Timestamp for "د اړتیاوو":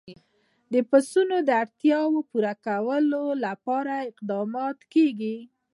1.47-2.27